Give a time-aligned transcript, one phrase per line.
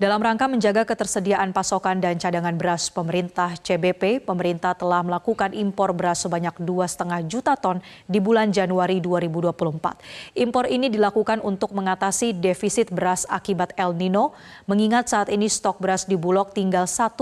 [0.00, 6.24] Dalam rangka menjaga ketersediaan pasokan dan cadangan beras pemerintah CBP, pemerintah telah melakukan impor beras
[6.24, 10.40] sebanyak 2,5 juta ton di bulan Januari 2024.
[10.40, 14.32] Impor ini dilakukan untuk mengatasi defisit beras akibat El Nino,
[14.64, 17.20] mengingat saat ini stok beras di Bulog tinggal 1,4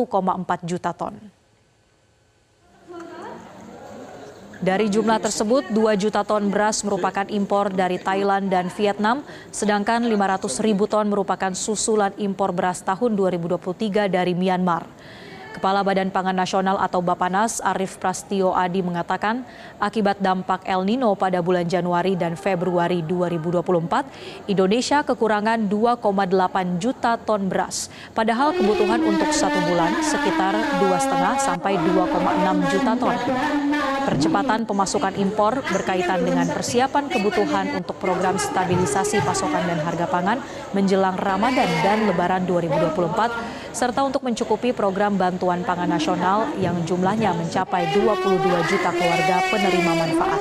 [0.62, 1.37] juta ton.
[4.58, 9.22] Dari jumlah tersebut, 2 juta ton beras merupakan impor dari Thailand dan Vietnam,
[9.54, 14.82] sedangkan 500 ribu ton merupakan susulan impor beras tahun 2023 dari Myanmar.
[15.54, 19.46] Kepala Badan Pangan Nasional atau Bapanas Arif Prastio Adi mengatakan
[19.78, 27.46] akibat dampak El Nino pada bulan Januari dan Februari 2024, Indonesia kekurangan 2,8 juta ton
[27.46, 27.90] beras.
[28.10, 33.18] Padahal kebutuhan untuk satu bulan sekitar 2,5 sampai 2,6 juta ton.
[34.08, 40.40] Percepatan pemasukan impor berkaitan dengan persiapan kebutuhan untuk program stabilisasi pasokan dan harga pangan
[40.72, 47.92] menjelang Ramadan dan Lebaran 2024 serta untuk mencukupi program bantuan pangan nasional yang jumlahnya mencapai
[47.92, 50.40] 22 juta keluarga penerima manfaat.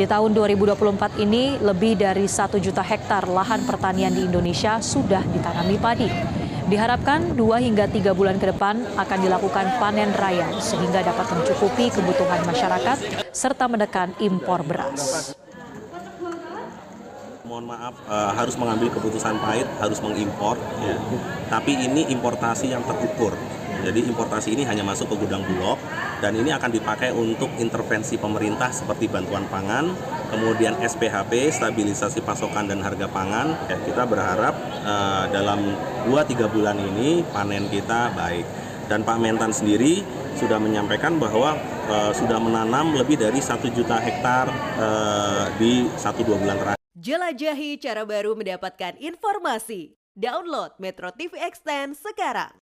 [0.00, 5.76] Di tahun 2024 ini, lebih dari satu juta hektar lahan pertanian di Indonesia sudah ditanami
[5.76, 6.37] padi.
[6.68, 12.44] Diharapkan dua hingga tiga bulan ke depan akan dilakukan panen raya sehingga dapat mencukupi kebutuhan
[12.44, 15.32] masyarakat serta menekan impor beras
[17.48, 21.00] mohon maaf uh, harus mengambil keputusan pahit harus mengimpor ya.
[21.48, 23.32] tapi ini importasi yang terukur
[23.88, 25.80] jadi importasi ini hanya masuk ke gudang bulog
[26.20, 29.96] dan ini akan dipakai untuk intervensi pemerintah seperti bantuan pangan
[30.28, 34.52] kemudian SPHP stabilisasi pasokan dan harga pangan ya, kita berharap
[34.84, 35.72] uh, dalam
[36.04, 38.44] 2-3 bulan ini panen kita baik
[38.92, 40.04] dan Pak Mentan sendiri
[40.36, 41.58] sudah menyampaikan bahwa
[41.90, 46.80] uh, sudah menanam lebih dari satu juta hektar uh, di satu dua bulan terakhir.
[46.98, 49.94] Jelajahi cara baru mendapatkan informasi.
[50.18, 52.67] Download Metro TV Extend sekarang.